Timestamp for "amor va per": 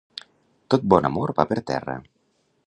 1.11-1.59